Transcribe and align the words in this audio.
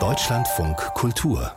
Deutschlandfunk 0.00 0.78
Kultur 0.94 1.52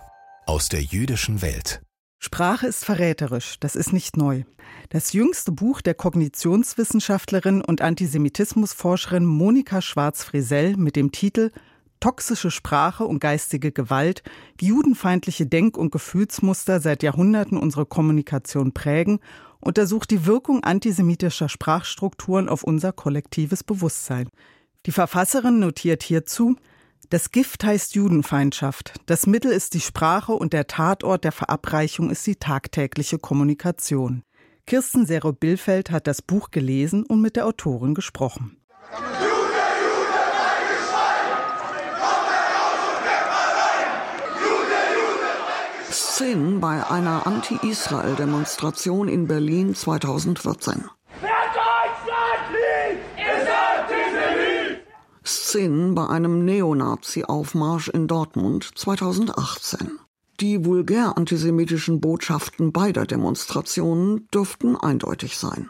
aus 0.45 0.67
der 0.67 0.81
jüdischen 0.81 1.41
Welt. 1.41 1.81
Sprache 2.19 2.67
ist 2.67 2.83
verräterisch, 2.83 3.57
das 3.61 3.77
ist 3.77 3.93
nicht 3.93 4.17
neu. 4.17 4.43
Das 4.89 5.13
jüngste 5.13 5.53
Buch 5.53 5.79
der 5.79 5.93
Kognitionswissenschaftlerin 5.93 7.61
und 7.61 7.81
Antisemitismusforscherin 7.81 9.23
Monika 9.23 9.81
Schwarz-Frisell 9.81 10.75
mit 10.75 10.97
dem 10.97 11.13
Titel 11.13 11.51
Toxische 12.01 12.51
Sprache 12.51 13.05
und 13.05 13.19
geistige 13.19 13.71
Gewalt, 13.71 14.21
wie 14.57 14.65
judenfeindliche 14.67 15.45
Denk- 15.45 15.77
und 15.77 15.93
Gefühlsmuster 15.93 16.81
seit 16.81 17.01
Jahrhunderten 17.01 17.57
unsere 17.57 17.85
Kommunikation 17.85 18.73
prägen, 18.73 19.19
untersucht 19.61 20.11
die 20.11 20.25
Wirkung 20.25 20.65
antisemitischer 20.65 21.47
Sprachstrukturen 21.47 22.49
auf 22.49 22.65
unser 22.65 22.91
kollektives 22.91 23.63
Bewusstsein. 23.63 24.27
Die 24.85 24.91
Verfasserin 24.91 25.59
notiert 25.59 26.03
hierzu, 26.03 26.55
das 27.09 27.31
Gift 27.31 27.63
heißt 27.63 27.95
Judenfeindschaft. 27.95 28.93
Das 29.05 29.25
Mittel 29.25 29.51
ist 29.51 29.73
die 29.73 29.81
Sprache 29.81 30.33
und 30.33 30.53
der 30.53 30.67
Tatort 30.67 31.23
der 31.23 31.31
Verabreichung 31.31 32.09
ist 32.09 32.25
die 32.27 32.35
tagtägliche 32.35 33.17
Kommunikation. 33.17 34.23
Kirsten 34.67 35.05
Sero-Billfeld 35.05 35.91
hat 35.91 36.07
das 36.07 36.21
Buch 36.21 36.51
gelesen 36.51 37.03
und 37.03 37.21
mit 37.21 37.35
der 37.35 37.45
Autorin 37.45 37.93
gesprochen. 37.93 38.57
Szenen 45.91 46.59
bei 46.59 46.85
einer 46.89 47.25
Anti-Israel-Demonstration 47.27 49.07
in 49.07 49.27
Berlin 49.27 49.75
2014. 49.75 50.85
Szenen 55.55 55.95
bei 55.95 56.05
einem 56.09 56.43
Neonazi-Aufmarsch 56.43 57.87
in 57.87 58.07
Dortmund 58.09 58.71
2018. 58.75 59.99
Die 60.41 60.65
vulgär 60.65 61.17
antisemitischen 61.17 62.01
Botschaften 62.01 62.73
beider 62.73 63.05
Demonstrationen 63.05 64.27
dürften 64.33 64.75
eindeutig 64.75 65.37
sein. 65.37 65.69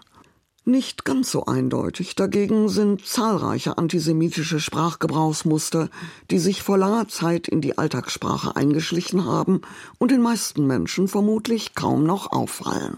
Nicht 0.63 1.05
ganz 1.05 1.29
so 1.29 1.45
eindeutig 1.45 2.15
dagegen 2.15 2.67
sind 2.67 3.05
zahlreiche 3.05 3.77
antisemitische 3.77 4.59
Sprachgebrauchsmuster, 4.59 5.91
die 6.31 6.39
sich 6.39 6.63
vor 6.63 6.79
langer 6.79 7.07
Zeit 7.07 7.47
in 7.47 7.61
die 7.61 7.77
Alltagssprache 7.77 8.55
eingeschlichen 8.55 9.25
haben 9.25 9.61
und 9.99 10.09
den 10.09 10.23
meisten 10.23 10.65
Menschen 10.65 11.07
vermutlich 11.07 11.75
kaum 11.75 12.05
noch 12.05 12.31
auffallen. 12.31 12.97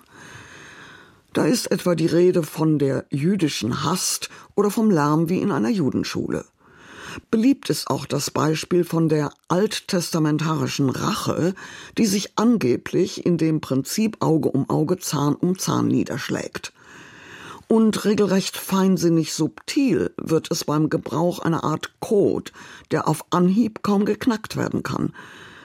Da 1.33 1.43
ist 1.43 1.69
etwa 1.69 1.95
die 1.95 2.05
Rede 2.05 2.43
von 2.43 2.79
der 2.79 3.05
jüdischen 3.09 3.83
Hast 3.83 4.29
oder 4.55 4.71
vom 4.71 4.89
Lärm 4.89 5.27
wie 5.27 5.41
in 5.41 5.51
einer 5.51 5.67
Judenschule. 5.67 6.45
Beliebt 7.31 7.69
ist 7.69 7.89
auch 7.89 8.05
das 8.05 8.31
Beispiel 8.31 8.83
von 8.83 9.09
der 9.09 9.31
alttestamentarischen 9.47 10.89
Rache, 10.89 11.53
die 11.97 12.05
sich 12.05 12.37
angeblich 12.37 13.25
in 13.25 13.37
dem 13.37 13.61
Prinzip 13.61 14.17
Auge 14.21 14.49
um 14.49 14.69
Auge, 14.69 14.97
Zahn 14.97 15.35
um 15.35 15.57
Zahn 15.57 15.87
niederschlägt. 15.87 16.73
Und 17.67 18.05
regelrecht 18.05 18.55
feinsinnig 18.55 19.33
subtil 19.33 20.11
wird 20.17 20.49
es 20.51 20.63
beim 20.63 20.89
Gebrauch 20.89 21.39
einer 21.39 21.65
Art 21.65 21.99
Code, 21.99 22.51
der 22.91 23.07
auf 23.07 23.25
Anhieb 23.29 23.83
kaum 23.83 24.05
geknackt 24.05 24.55
werden 24.55 24.83
kann, 24.83 25.13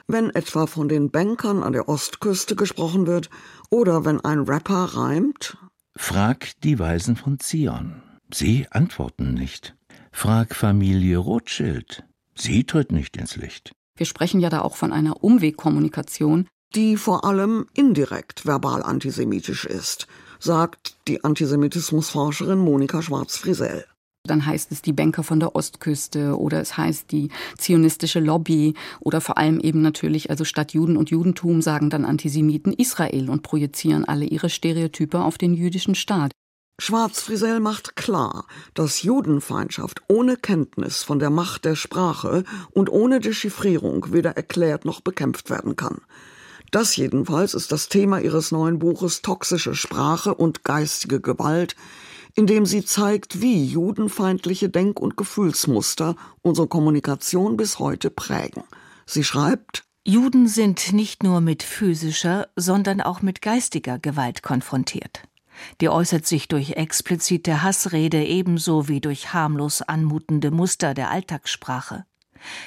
wenn 0.08 0.30
etwa 0.30 0.66
von 0.66 0.88
den 0.88 1.10
Bankern 1.10 1.62
an 1.62 1.72
der 1.72 1.88
Ostküste 1.88 2.56
gesprochen 2.56 3.06
wird 3.06 3.30
oder 3.70 4.04
wenn 4.04 4.20
ein 4.20 4.40
Rapper 4.40 4.96
reimt. 4.96 5.56
Frag 5.94 6.60
die 6.62 6.78
Weisen 6.78 7.14
von 7.16 7.38
Zion. 7.38 8.02
Sie 8.32 8.66
antworten 8.70 9.34
nicht. 9.34 9.76
Frag 10.12 10.54
Familie 10.54 11.18
Rothschild. 11.18 12.04
Sie 12.36 12.62
tritt 12.62 12.92
nicht 12.92 13.16
ins 13.16 13.34
Licht. 13.34 13.72
Wir 13.96 14.06
sprechen 14.06 14.40
ja 14.40 14.50
da 14.50 14.60
auch 14.60 14.76
von 14.76 14.92
einer 14.92 15.24
Umwegkommunikation, 15.24 16.46
die 16.76 16.96
vor 16.96 17.24
allem 17.24 17.66
indirekt 17.74 18.46
verbal 18.46 18.82
antisemitisch 18.82 19.64
ist, 19.64 20.06
sagt 20.38 20.96
die 21.08 21.24
Antisemitismusforscherin 21.24 22.58
Monika 22.58 23.02
Schwarz-Frisell. 23.02 23.84
Dann 24.24 24.46
heißt 24.46 24.70
es 24.70 24.82
die 24.82 24.92
Banker 24.92 25.24
von 25.24 25.40
der 25.40 25.56
Ostküste 25.56 26.38
oder 26.38 26.60
es 26.60 26.76
heißt 26.76 27.10
die 27.10 27.30
zionistische 27.58 28.20
Lobby 28.20 28.74
oder 29.00 29.20
vor 29.20 29.36
allem 29.36 29.58
eben 29.58 29.82
natürlich, 29.82 30.30
also 30.30 30.44
statt 30.44 30.72
Juden 30.72 30.96
und 30.96 31.10
Judentum 31.10 31.60
sagen 31.60 31.90
dann 31.90 32.04
Antisemiten 32.04 32.72
Israel 32.72 33.28
und 33.28 33.42
projizieren 33.42 34.04
alle 34.04 34.24
ihre 34.24 34.48
Stereotype 34.48 35.20
auf 35.20 35.38
den 35.38 35.54
jüdischen 35.54 35.96
Staat. 35.96 36.30
Schwarz-Frisell 36.84 37.60
macht 37.60 37.94
klar, 37.94 38.44
dass 38.74 39.02
Judenfeindschaft 39.02 40.02
ohne 40.08 40.36
Kenntnis 40.36 41.04
von 41.04 41.20
der 41.20 41.30
Macht 41.30 41.64
der 41.64 41.76
Sprache 41.76 42.42
und 42.72 42.90
ohne 42.90 43.20
Dechiffrierung 43.20 44.12
weder 44.12 44.32
erklärt 44.32 44.84
noch 44.84 45.00
bekämpft 45.00 45.48
werden 45.48 45.76
kann. 45.76 46.00
Das 46.72 46.96
jedenfalls 46.96 47.54
ist 47.54 47.70
das 47.70 47.88
Thema 47.88 48.18
ihres 48.18 48.50
neuen 48.50 48.80
Buches 48.80 49.22
Toxische 49.22 49.76
Sprache 49.76 50.34
und 50.34 50.64
geistige 50.64 51.20
Gewalt, 51.20 51.76
in 52.34 52.48
dem 52.48 52.66
sie 52.66 52.84
zeigt, 52.84 53.40
wie 53.40 53.64
judenfeindliche 53.64 54.68
Denk- 54.68 54.98
und 54.98 55.16
Gefühlsmuster 55.16 56.16
unsere 56.40 56.66
Kommunikation 56.66 57.56
bis 57.56 57.78
heute 57.78 58.10
prägen. 58.10 58.64
Sie 59.06 59.22
schreibt 59.22 59.84
Juden 60.04 60.48
sind 60.48 60.92
nicht 60.92 61.22
nur 61.22 61.40
mit 61.40 61.62
physischer, 61.62 62.48
sondern 62.56 63.00
auch 63.00 63.22
mit 63.22 63.40
geistiger 63.40 64.00
Gewalt 64.00 64.42
konfrontiert. 64.42 65.22
Die 65.80 65.88
äußert 65.88 66.26
sich 66.26 66.48
durch 66.48 66.72
explizite 66.72 67.62
Hassrede 67.62 68.24
ebenso 68.24 68.88
wie 68.88 69.00
durch 69.00 69.32
harmlos 69.32 69.82
anmutende 69.82 70.50
Muster 70.50 70.94
der 70.94 71.10
Alltagssprache. 71.10 72.04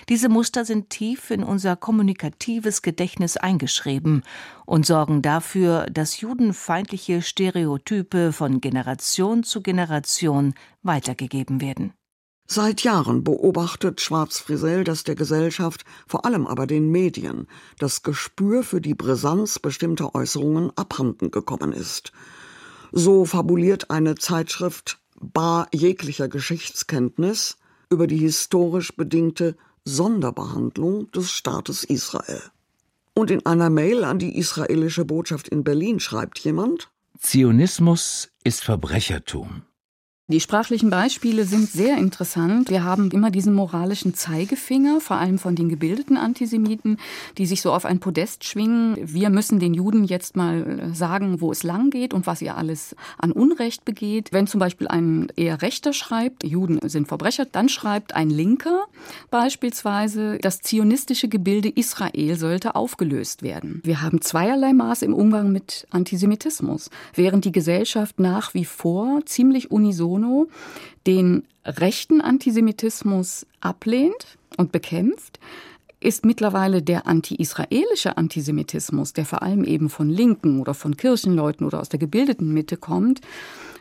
Diese 0.09 0.29
Muster 0.29 0.65
sind 0.65 0.89
tief 0.89 1.31
in 1.31 1.43
unser 1.43 1.75
kommunikatives 1.75 2.81
Gedächtnis 2.81 3.37
eingeschrieben 3.37 4.23
und 4.65 4.85
sorgen 4.85 5.21
dafür, 5.21 5.85
dass 5.91 6.21
judenfeindliche 6.21 7.21
Stereotype 7.21 8.31
von 8.31 8.61
Generation 8.61 9.43
zu 9.43 9.61
Generation 9.61 10.53
weitergegeben 10.83 11.61
werden. 11.61 11.93
Seit 12.47 12.81
Jahren 12.81 13.23
beobachtet 13.23 14.01
Schwarz-Frisell, 14.01 14.83
dass 14.83 15.03
der 15.03 15.15
Gesellschaft, 15.15 15.83
vor 16.05 16.25
allem 16.25 16.45
aber 16.45 16.67
den 16.67 16.91
Medien, 16.91 17.47
das 17.79 18.03
Gespür 18.03 18.61
für 18.61 18.81
die 18.81 18.93
Brisanz 18.93 19.57
bestimmter 19.57 20.13
Äußerungen 20.13 20.71
abhanden 20.77 21.31
gekommen 21.31 21.73
ist. 21.73 22.11
So 22.97 23.25
fabuliert 23.25 23.91
eine 23.91 24.15
Zeitschrift 24.15 24.99
bar 25.19 25.67
jeglicher 25.73 26.29
Geschichtskenntnis 26.29 27.57
über 27.89 28.07
die 28.07 28.17
historisch 28.17 28.95
bedingte 28.95 29.57
Sonderbehandlung 29.83 31.11
des 31.11 31.29
Staates 31.29 31.83
Israel. 31.83 32.41
Und 33.13 33.31
in 33.31 33.45
einer 33.45 33.69
Mail 33.69 34.05
an 34.05 34.17
die 34.17 34.37
israelische 34.37 35.03
Botschaft 35.03 35.49
in 35.49 35.65
Berlin 35.65 35.99
schreibt 35.99 36.39
jemand 36.39 36.89
Zionismus 37.19 38.29
ist 38.45 38.63
Verbrechertum. 38.63 39.63
Die 40.27 40.39
sprachlichen 40.39 40.89
Beispiele 40.89 41.45
sind 41.45 41.69
sehr 41.69 41.99
interessant. 41.99 42.71
Wir 42.71 42.83
haben 42.83 43.11
immer 43.11 43.29
diesen 43.29 43.53
moralischen 43.53 44.15
Zeigefinger, 44.15 44.99
vor 44.99 45.17
allem 45.17 45.37
von 45.37 45.55
den 45.55 45.69
gebildeten 45.69 46.17
Antisemiten, 46.17 46.97
die 47.37 47.45
sich 47.45 47.61
so 47.61 47.71
auf 47.71 47.85
ein 47.85 47.99
Podest 47.99 48.43
schwingen. 48.43 48.97
Wir 48.99 49.29
müssen 49.29 49.59
den 49.59 49.75
Juden 49.75 50.03
jetzt 50.03 50.35
mal 50.35 50.89
sagen, 50.93 51.41
wo 51.41 51.51
es 51.51 51.61
lang 51.61 51.91
geht 51.91 52.11
und 52.11 52.25
was 52.25 52.41
ihr 52.41 52.57
alles 52.57 52.95
an 53.19 53.33
Unrecht 53.33 53.85
begeht. 53.85 54.29
Wenn 54.31 54.47
zum 54.47 54.59
Beispiel 54.59 54.87
ein 54.87 55.27
eher 55.35 55.61
Rechter 55.61 55.93
schreibt, 55.93 56.43
Juden 56.43 56.79
sind 56.89 57.07
Verbrecher, 57.07 57.45
dann 57.45 57.69
schreibt 57.69 58.15
ein 58.15 58.31
Linker 58.31 58.85
beispielsweise, 59.29 60.39
das 60.39 60.59
zionistische 60.61 61.27
Gebilde 61.27 61.69
Israel 61.69 62.35
sollte 62.35 62.73
aufgelöst 62.73 63.43
werden. 63.43 63.79
Wir 63.83 64.01
haben 64.01 64.21
zweierlei 64.21 64.73
Maß 64.73 65.03
im 65.03 65.13
Umgang 65.13 65.51
mit 65.51 65.85
Antisemitismus. 65.91 66.89
Während 67.13 67.45
die 67.45 67.51
Gesellschaft 67.51 68.19
nach 68.19 68.55
wie 68.55 68.65
vor 68.65 69.21
ziemlich 69.25 69.69
unison 69.69 70.14
Bono 70.15 70.47
den 71.05 71.43
rechten 71.65 72.21
Antisemitismus 72.21 73.45
ablehnt 73.59 74.37
und 74.57 74.71
bekämpft, 74.71 75.39
ist 75.99 76.25
mittlerweile 76.25 76.81
der 76.81 77.07
anti-israelische 77.07 78.15
Antisemitismus, 78.15 79.13
der 79.13 79.25
vor 79.25 79.41
allem 79.41 79.63
eben 79.63 79.89
von 79.89 80.09
Linken 80.09 80.61
oder 80.61 80.73
von 80.73 80.95
Kirchenleuten 80.95 81.65
oder 81.65 81.79
aus 81.79 81.89
der 81.89 81.99
gebildeten 81.99 82.53
Mitte 82.53 82.77
kommt, 82.77 83.21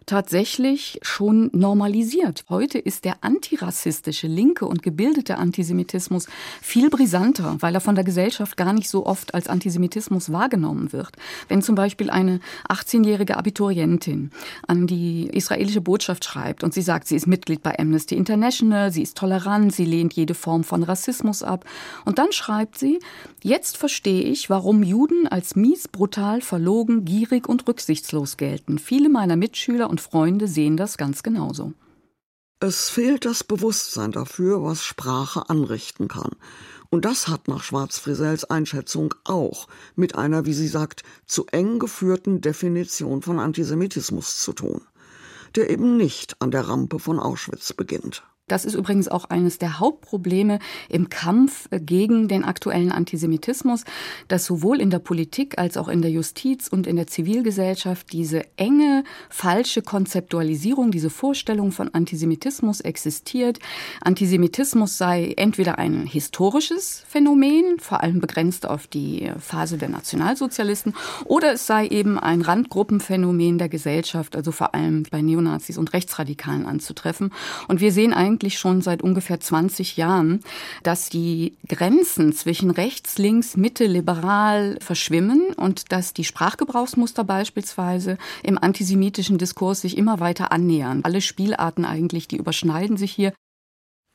tatsächlich 0.06 0.98
schon 1.02 1.50
normalisiert. 1.52 2.44
Heute 2.48 2.78
ist 2.78 3.04
der 3.04 3.22
antirassistische, 3.22 4.26
linke 4.26 4.66
und 4.66 4.82
gebildete 4.82 5.38
Antisemitismus 5.38 6.26
viel 6.60 6.90
brisanter, 6.90 7.56
weil 7.60 7.74
er 7.74 7.80
von 7.80 7.94
der 7.94 8.04
Gesellschaft 8.04 8.56
gar 8.56 8.72
nicht 8.72 8.88
so 8.88 9.06
oft 9.06 9.34
als 9.34 9.48
Antisemitismus 9.48 10.32
wahrgenommen 10.32 10.92
wird. 10.92 11.12
Wenn 11.48 11.62
zum 11.62 11.74
Beispiel 11.74 12.10
eine 12.10 12.40
18-jährige 12.68 13.36
Abiturientin 13.36 14.30
an 14.66 14.86
die 14.86 15.28
israelische 15.32 15.80
Botschaft 15.80 16.24
schreibt 16.24 16.64
und 16.64 16.74
sie 16.74 16.82
sagt, 16.82 17.08
sie 17.08 17.16
ist 17.16 17.26
Mitglied 17.26 17.62
bei 17.62 17.78
Amnesty 17.78 18.14
International, 18.16 18.92
sie 18.92 19.02
ist 19.02 19.16
tolerant, 19.16 19.72
sie 19.72 19.84
lehnt 19.84 20.12
jede 20.14 20.34
Form 20.34 20.64
von 20.64 20.82
Rassismus 20.82 21.42
ab. 21.42 21.64
Und 22.04 22.18
dann 22.18 22.32
schreibt 22.32 22.78
sie, 22.78 22.98
jetzt 23.42 23.76
verstehe 23.76 24.22
ich, 24.22 24.50
warum 24.50 24.82
Juden 24.82 25.26
als 25.26 25.56
mies, 25.56 25.88
brutal, 25.88 26.40
verlogen, 26.40 27.04
gierig 27.04 27.48
und 27.48 27.66
rücksichtslos 27.66 28.36
gelten. 28.36 28.78
Viele 28.78 29.08
meiner 29.08 29.36
Mitschüler 29.36 29.90
und 29.94 30.00
Freunde 30.00 30.48
sehen 30.48 30.76
das 30.76 30.98
ganz 30.98 31.22
genauso. 31.22 31.72
Es 32.58 32.90
fehlt 32.90 33.24
das 33.24 33.44
Bewusstsein 33.44 34.10
dafür, 34.10 34.60
was 34.60 34.82
Sprache 34.82 35.48
anrichten 35.48 36.08
kann. 36.08 36.32
Und 36.90 37.04
das 37.04 37.28
hat 37.28 37.46
nach 37.46 37.62
Schwarz-Frisels 37.62 38.44
Einschätzung 38.44 39.14
auch 39.22 39.68
mit 39.94 40.16
einer, 40.16 40.46
wie 40.46 40.52
sie 40.52 40.66
sagt, 40.66 41.04
zu 41.26 41.46
eng 41.46 41.78
geführten 41.78 42.40
Definition 42.40 43.22
von 43.22 43.38
Antisemitismus 43.38 44.42
zu 44.42 44.52
tun, 44.52 44.80
der 45.54 45.70
eben 45.70 45.96
nicht 45.96 46.42
an 46.42 46.50
der 46.50 46.66
Rampe 46.66 46.98
von 46.98 47.20
Auschwitz 47.20 47.72
beginnt. 47.72 48.24
Das 48.46 48.66
ist 48.66 48.74
übrigens 48.74 49.08
auch 49.08 49.24
eines 49.30 49.56
der 49.56 49.80
Hauptprobleme 49.80 50.58
im 50.90 51.08
Kampf 51.08 51.66
gegen 51.70 52.28
den 52.28 52.44
aktuellen 52.44 52.92
Antisemitismus, 52.92 53.84
dass 54.28 54.44
sowohl 54.44 54.82
in 54.82 54.90
der 54.90 54.98
Politik 54.98 55.56
als 55.56 55.78
auch 55.78 55.88
in 55.88 56.02
der 56.02 56.10
Justiz 56.10 56.68
und 56.68 56.86
in 56.86 56.96
der 56.96 57.06
Zivilgesellschaft 57.06 58.12
diese 58.12 58.42
enge, 58.58 59.04
falsche 59.30 59.80
Konzeptualisierung, 59.80 60.90
diese 60.90 61.08
Vorstellung 61.08 61.72
von 61.72 61.94
Antisemitismus 61.94 62.82
existiert. 62.82 63.60
Antisemitismus 64.02 64.98
sei 64.98 65.32
entweder 65.38 65.78
ein 65.78 66.04
historisches 66.04 67.02
Phänomen, 67.08 67.78
vor 67.78 68.02
allem 68.02 68.20
begrenzt 68.20 68.68
auf 68.68 68.86
die 68.86 69.32
Phase 69.38 69.78
der 69.78 69.88
Nationalsozialisten, 69.88 70.94
oder 71.24 71.54
es 71.54 71.66
sei 71.66 71.86
eben 71.86 72.18
ein 72.18 72.42
Randgruppenphänomen 72.42 73.56
der 73.56 73.70
Gesellschaft, 73.70 74.36
also 74.36 74.52
vor 74.52 74.74
allem 74.74 75.04
bei 75.10 75.22
Neonazis 75.22 75.78
und 75.78 75.94
Rechtsradikalen 75.94 76.66
anzutreffen. 76.66 77.32
Und 77.68 77.80
wir 77.80 77.90
sehen 77.90 78.12
eigentlich 78.12 78.33
eigentlich 78.34 78.58
schon 78.58 78.82
seit 78.82 79.00
ungefähr 79.00 79.38
20 79.38 79.96
Jahren, 79.96 80.40
dass 80.82 81.08
die 81.08 81.56
Grenzen 81.68 82.32
zwischen 82.32 82.72
rechts, 82.72 83.16
links, 83.16 83.56
Mitte, 83.56 83.86
liberal 83.86 84.76
verschwimmen 84.80 85.52
und 85.56 85.92
dass 85.92 86.14
die 86.14 86.24
Sprachgebrauchsmuster 86.24 87.22
beispielsweise 87.22 88.18
im 88.42 88.58
antisemitischen 88.58 89.38
Diskurs 89.38 89.82
sich 89.82 89.96
immer 89.96 90.18
weiter 90.18 90.50
annähern. 90.50 91.02
Alle 91.04 91.20
Spielarten 91.20 91.84
eigentlich, 91.84 92.26
die 92.26 92.38
überschneiden 92.38 92.96
sich 92.96 93.12
hier. 93.12 93.32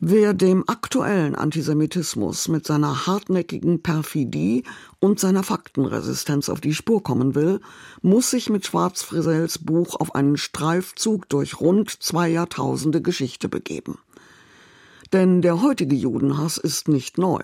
Wer 0.01 0.33
dem 0.33 0.63
aktuellen 0.65 1.35
Antisemitismus 1.35 2.47
mit 2.47 2.65
seiner 2.65 3.05
hartnäckigen 3.05 3.83
Perfidie 3.83 4.63
und 5.01 5.19
seiner 5.19 5.43
Faktenresistenz 5.43 6.47
auf 6.47 6.61
die 6.61 6.73
Spur 6.73 7.03
kommen 7.03 7.35
will, 7.35 7.59
muss 8.01 8.29
sich 8.29 8.49
mit 8.49 8.65
Schwarz-Frisels 8.65 9.57
Buch 9.57 9.99
auf 9.99 10.15
einen 10.15 10.37
Streifzug 10.37 11.27
durch 11.27 11.59
rund 11.59 12.01
zwei 12.01 12.29
Jahrtausende 12.29 13.01
Geschichte 13.01 13.49
begeben. 13.49 13.97
Denn 15.13 15.41
der 15.41 15.61
heutige 15.61 15.95
Judenhass 15.95 16.57
ist 16.57 16.87
nicht 16.87 17.17
neu. 17.17 17.41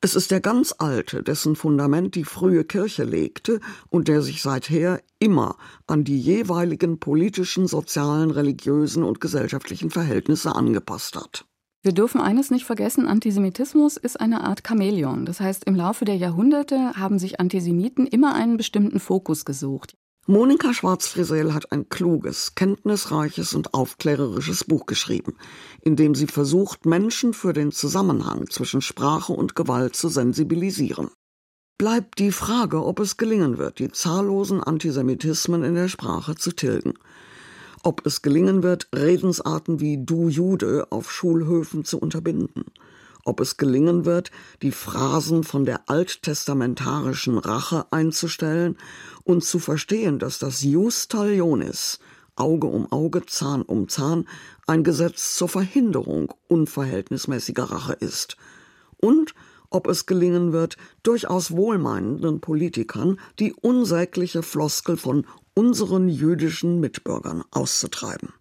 Es 0.00 0.16
ist 0.16 0.32
der 0.32 0.40
ganz 0.40 0.74
alte, 0.78 1.22
dessen 1.22 1.54
Fundament 1.54 2.16
die 2.16 2.24
frühe 2.24 2.64
Kirche 2.64 3.04
legte 3.04 3.60
und 3.88 4.08
der 4.08 4.22
sich 4.22 4.42
seither 4.42 5.00
immer 5.20 5.56
an 5.86 6.02
die 6.02 6.18
jeweiligen 6.18 6.98
politischen, 6.98 7.68
sozialen, 7.68 8.32
religiösen 8.32 9.04
und 9.04 9.20
gesellschaftlichen 9.20 9.90
Verhältnisse 9.90 10.56
angepasst 10.56 11.14
hat. 11.14 11.46
Wir 11.84 11.92
dürfen 11.92 12.20
eines 12.20 12.50
nicht 12.50 12.64
vergessen, 12.64 13.06
Antisemitismus 13.06 13.96
ist 13.96 14.20
eine 14.20 14.44
Art 14.44 14.62
Chamäleon. 14.66 15.24
Das 15.26 15.40
heißt, 15.40 15.64
im 15.64 15.74
Laufe 15.74 16.04
der 16.04 16.16
Jahrhunderte 16.16 16.94
haben 16.94 17.18
sich 17.18 17.40
Antisemiten 17.40 18.06
immer 18.06 18.34
einen 18.34 18.56
bestimmten 18.56 19.00
Fokus 19.00 19.44
gesucht. 19.44 19.96
Monika 20.28 20.72
Schwarz-Frisel 20.72 21.52
hat 21.52 21.72
ein 21.72 21.88
kluges, 21.88 22.54
kenntnisreiches 22.54 23.54
und 23.54 23.74
aufklärerisches 23.74 24.62
Buch 24.62 24.86
geschrieben, 24.86 25.36
in 25.80 25.96
dem 25.96 26.14
sie 26.14 26.28
versucht, 26.28 26.86
Menschen 26.86 27.34
für 27.34 27.52
den 27.52 27.72
Zusammenhang 27.72 28.48
zwischen 28.48 28.82
Sprache 28.82 29.32
und 29.32 29.56
Gewalt 29.56 29.96
zu 29.96 30.08
sensibilisieren. 30.08 31.10
Bleibt 31.76 32.20
die 32.20 32.30
Frage, 32.30 32.84
ob 32.84 33.00
es 33.00 33.16
gelingen 33.16 33.58
wird, 33.58 33.80
die 33.80 33.90
zahllosen 33.90 34.62
Antisemitismen 34.62 35.64
in 35.64 35.74
der 35.74 35.88
Sprache 35.88 36.36
zu 36.36 36.52
tilgen. 36.52 36.94
Ob 37.82 38.06
es 38.06 38.22
gelingen 38.22 38.62
wird, 38.62 38.86
Redensarten 38.94 39.80
wie 39.80 40.04
Du 40.04 40.28
Jude 40.28 40.86
auf 40.90 41.10
Schulhöfen 41.10 41.84
zu 41.84 41.98
unterbinden 41.98 42.66
ob 43.24 43.40
es 43.40 43.56
gelingen 43.56 44.04
wird, 44.04 44.30
die 44.62 44.72
Phrasen 44.72 45.44
von 45.44 45.64
der 45.64 45.88
alttestamentarischen 45.88 47.38
Rache 47.38 47.86
einzustellen 47.90 48.76
und 49.24 49.44
zu 49.44 49.58
verstehen, 49.58 50.18
dass 50.18 50.38
das 50.38 50.62
Jus 50.62 51.08
talionis, 51.08 51.98
Auge 52.36 52.66
um 52.66 52.90
Auge, 52.90 53.26
Zahn 53.26 53.62
um 53.62 53.88
Zahn, 53.88 54.26
ein 54.66 54.84
Gesetz 54.84 55.36
zur 55.36 55.48
Verhinderung 55.48 56.32
unverhältnismäßiger 56.48 57.64
Rache 57.64 57.92
ist. 57.94 58.36
Und 58.96 59.34
ob 59.70 59.86
es 59.88 60.06
gelingen 60.06 60.52
wird, 60.52 60.76
durchaus 61.02 61.52
wohlmeinenden 61.52 62.40
Politikern 62.40 63.18
die 63.38 63.52
unsägliche 63.52 64.42
Floskel 64.42 64.96
von 64.96 65.26
unseren 65.54 66.08
jüdischen 66.08 66.80
Mitbürgern 66.80 67.42
auszutreiben. 67.50 68.34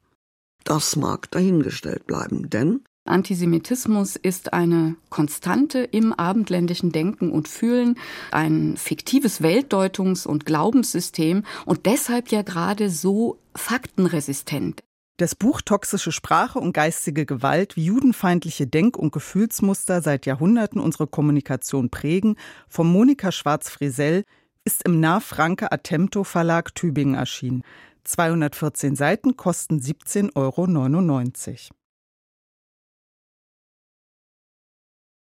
Das 0.63 0.95
mag 0.95 1.31
dahingestellt 1.31 2.05
bleiben, 2.05 2.49
denn 2.49 2.83
Antisemitismus 3.05 4.15
ist 4.15 4.53
eine 4.53 4.95
Konstante 5.09 5.79
im 5.79 6.13
abendländischen 6.13 6.91
Denken 6.91 7.31
und 7.31 7.47
Fühlen, 7.47 7.97
ein 8.31 8.77
fiktives 8.77 9.41
Weltdeutungs- 9.41 10.27
und 10.27 10.45
Glaubenssystem 10.45 11.43
und 11.65 11.85
deshalb 11.87 12.29
ja 12.29 12.43
gerade 12.43 12.89
so 12.89 13.39
faktenresistent. 13.55 14.83
Das 15.17 15.35
Buch 15.35 15.61
Toxische 15.61 16.11
Sprache 16.11 16.59
und 16.59 16.73
geistige 16.73 17.25
Gewalt, 17.25 17.75
wie 17.75 17.85
judenfeindliche 17.85 18.65
Denk- 18.65 18.97
und 18.97 19.11
Gefühlsmuster 19.11 20.01
seit 20.01 20.25
Jahrhunderten 20.25 20.79
unsere 20.79 21.07
Kommunikation 21.07 21.89
prägen, 21.89 22.37
von 22.67 22.87
Monika 22.91 23.31
Schwarz-Frisell, 23.31 24.23
ist 24.63 24.83
im 24.83 24.99
Nah-Franke 24.99 25.71
Attempto 25.71 26.23
Verlag 26.23 26.73
Tübingen 26.75 27.15
erschienen. 27.15 27.63
214 28.03 28.95
Seiten 28.95 29.37
kosten 29.37 29.79
17,99 29.79 30.33
Euro. 30.35 31.80